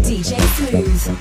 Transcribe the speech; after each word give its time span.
DJ 0.00 0.40
Smooth 0.40 1.17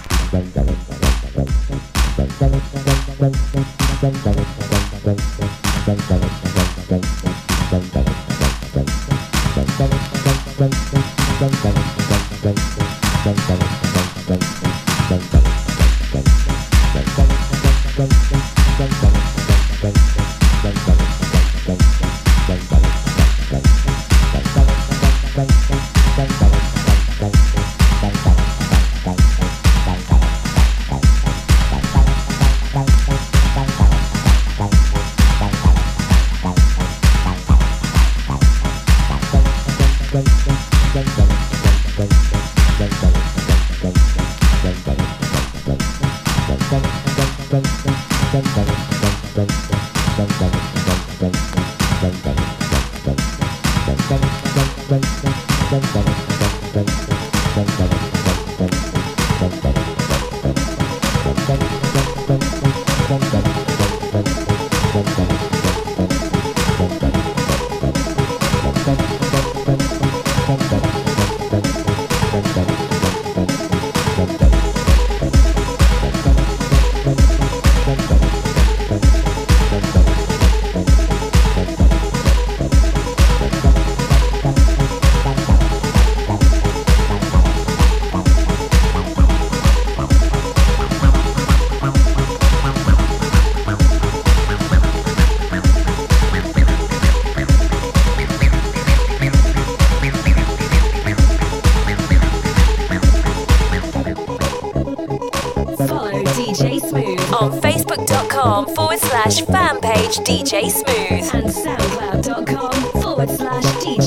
and 111.34 111.48
SoundCloud.com 111.48 113.02
forward 113.02 113.30
slash 113.30 113.66
DJ 113.84 114.07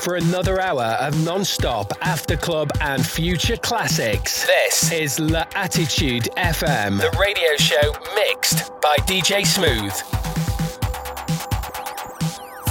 For 0.00 0.16
another 0.16 0.60
hour 0.60 0.82
of 0.82 1.22
non-stop 1.24 1.92
after 2.00 2.34
club 2.34 2.70
and 2.80 3.06
future 3.06 3.58
classics. 3.58 4.46
This 4.46 4.90
is 4.90 5.20
La 5.20 5.44
Attitude 5.54 6.28
FM, 6.38 6.98
the 6.98 7.14
radio 7.20 7.54
show 7.58 7.92
mixed 8.14 8.70
by 8.80 8.96
DJ 9.06 9.44
Smooth. 9.46 9.92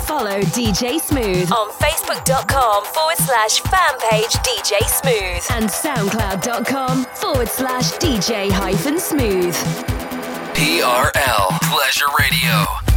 Follow 0.07 0.41
DJ 0.41 0.99
Smooth 0.99 1.51
on 1.51 1.69
Facebook.com 1.73 2.85
forward 2.85 3.17
slash 3.17 3.59
fan 3.59 3.99
page 4.09 4.31
DJ 4.41 4.79
Smooth 4.87 5.45
and 5.51 5.69
SoundCloud.com 5.69 7.05
forward 7.13 7.47
slash 7.47 7.91
DJ 7.99 8.49
hyphen 8.49 8.97
smooth. 8.97 9.53
TRL 10.55 11.61
Pleasure 11.61 12.07
Radio. 12.19 12.88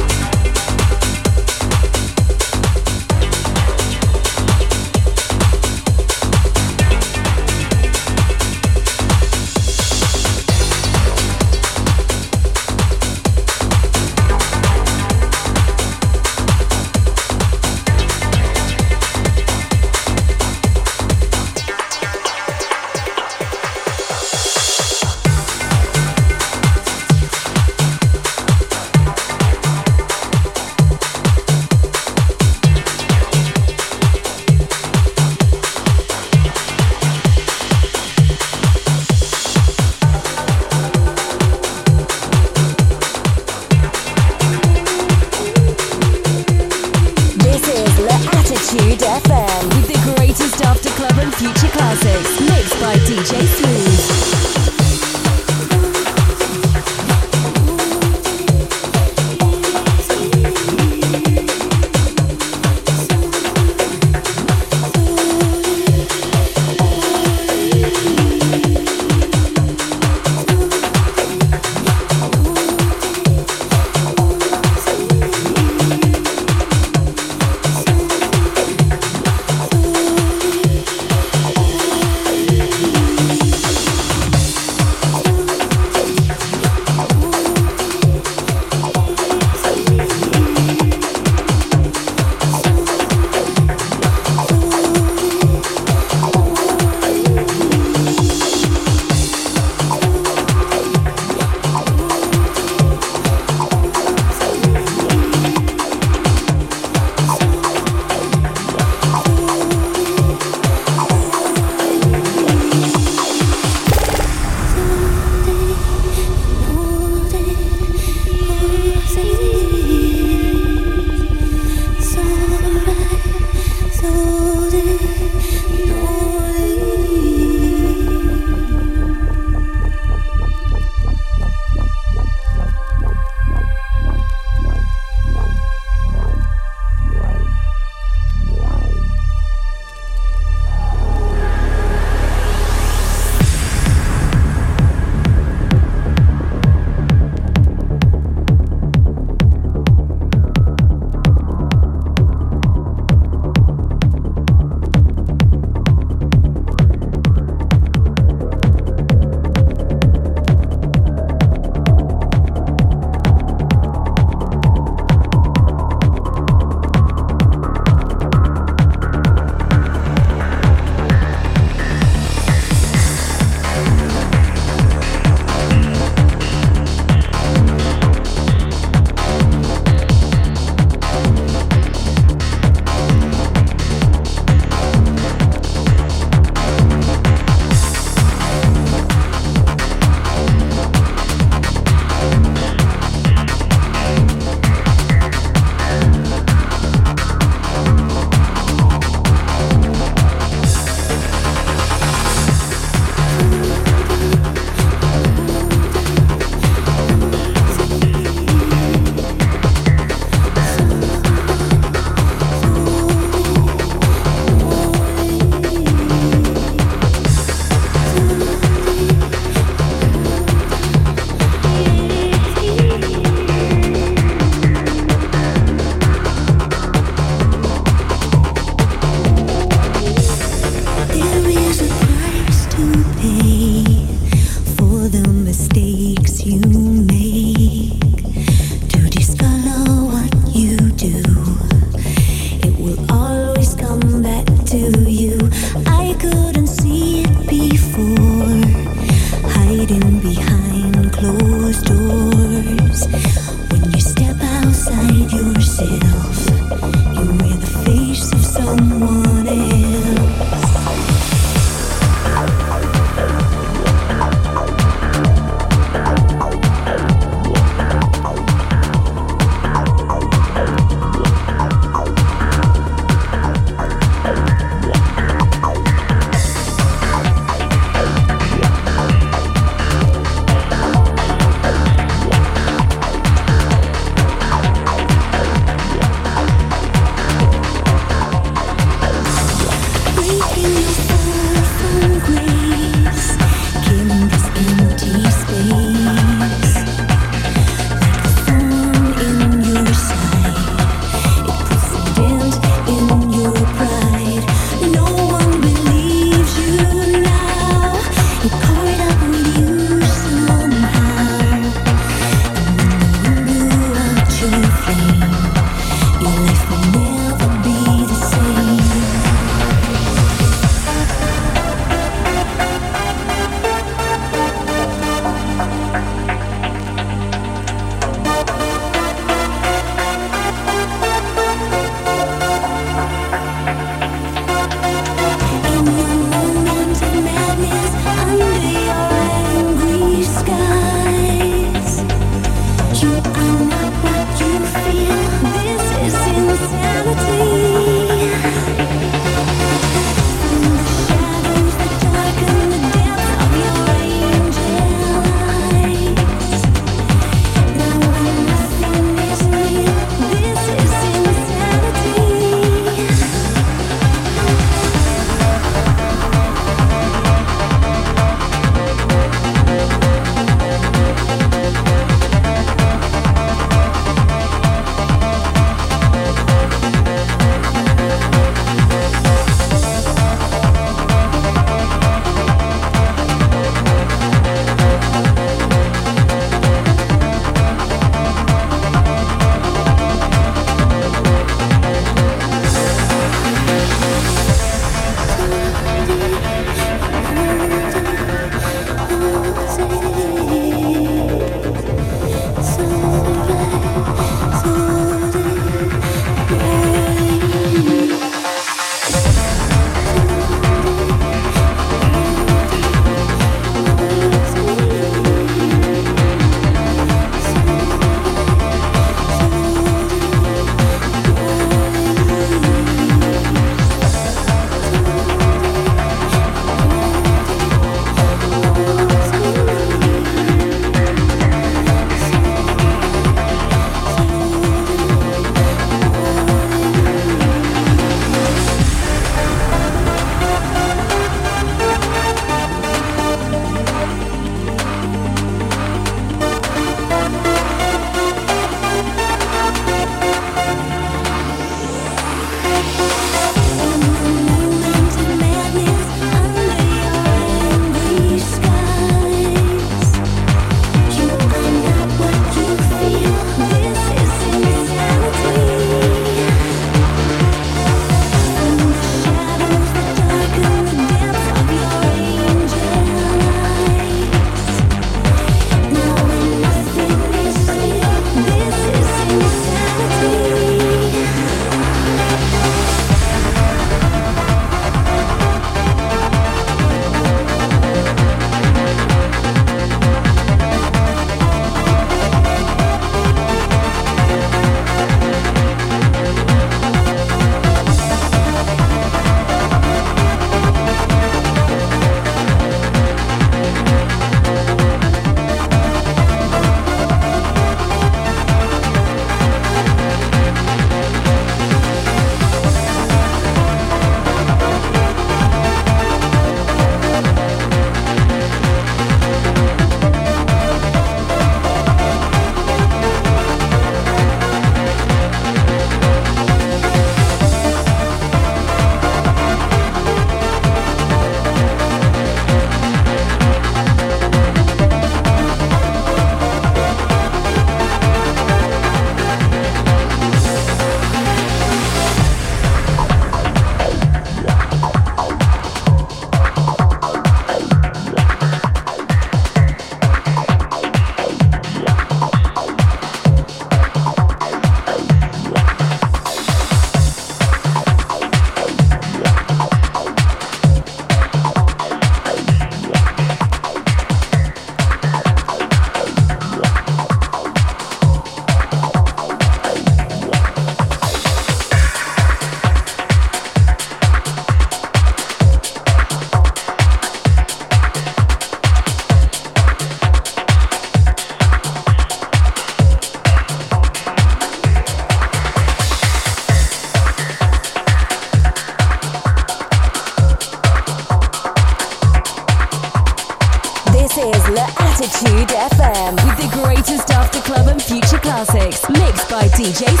DJ 599.61 600.00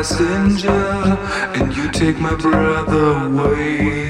passenger, 0.00 0.70
and 1.60 1.76
you 1.76 1.90
take 1.90 2.18
my 2.18 2.34
breath 2.34 2.88
away. 2.88 4.09